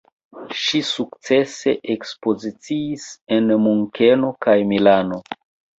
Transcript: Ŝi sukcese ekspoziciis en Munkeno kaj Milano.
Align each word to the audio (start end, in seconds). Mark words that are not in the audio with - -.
Ŝi 0.61 0.79
sukcese 0.91 1.75
ekspoziciis 1.97 3.07
en 3.39 3.55
Munkeno 3.69 4.37
kaj 4.49 4.61
Milano. 4.75 5.27